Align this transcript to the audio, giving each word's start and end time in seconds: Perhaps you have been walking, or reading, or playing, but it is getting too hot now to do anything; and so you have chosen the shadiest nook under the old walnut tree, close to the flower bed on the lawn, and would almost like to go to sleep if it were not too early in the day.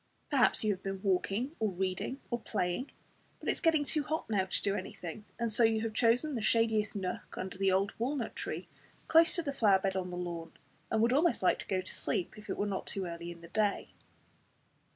Perhaps 0.31 0.63
you 0.63 0.73
have 0.73 0.81
been 0.81 1.03
walking, 1.03 1.55
or 1.59 1.69
reading, 1.69 2.19
or 2.31 2.39
playing, 2.39 2.89
but 3.39 3.47
it 3.47 3.51
is 3.51 3.61
getting 3.61 3.83
too 3.85 4.01
hot 4.01 4.27
now 4.31 4.45
to 4.45 4.61
do 4.63 4.73
anything; 4.73 5.25
and 5.37 5.51
so 5.51 5.63
you 5.63 5.81
have 5.81 5.93
chosen 5.93 6.33
the 6.33 6.41
shadiest 6.41 6.95
nook 6.95 7.37
under 7.37 7.55
the 7.55 7.71
old 7.71 7.93
walnut 7.99 8.35
tree, 8.35 8.67
close 9.07 9.35
to 9.35 9.43
the 9.43 9.53
flower 9.53 9.77
bed 9.77 9.95
on 9.95 10.09
the 10.09 10.17
lawn, 10.17 10.53
and 10.89 11.03
would 11.03 11.13
almost 11.13 11.43
like 11.43 11.59
to 11.59 11.67
go 11.67 11.81
to 11.81 11.93
sleep 11.93 12.35
if 12.35 12.49
it 12.49 12.57
were 12.57 12.65
not 12.65 12.87
too 12.87 13.05
early 13.05 13.29
in 13.29 13.41
the 13.41 13.49
day. 13.49 13.89